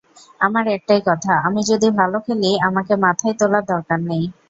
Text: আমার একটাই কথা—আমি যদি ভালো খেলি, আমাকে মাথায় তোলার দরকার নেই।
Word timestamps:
আমার 0.41 0.65
একটাই 0.75 1.01
কথা—আমি 1.07 1.61
যদি 1.71 1.87
ভালো 1.99 2.17
খেলি, 2.25 2.51
আমাকে 2.67 2.93
মাথায় 3.05 3.35
তোলার 3.39 3.63
দরকার 3.65 3.99
নেই। 4.09 4.23